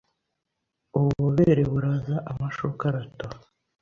[0.97, 3.37] ububobere buraza, amashuka aratoha